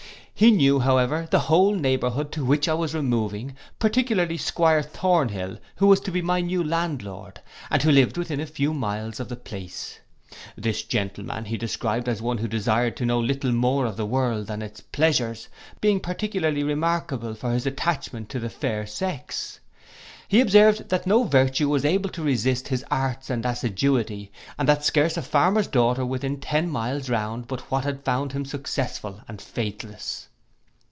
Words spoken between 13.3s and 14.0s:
more of